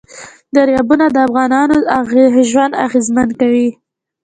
[0.55, 1.75] دریابونه د افغانانو
[2.49, 3.69] ژوند اغېزمن کوي.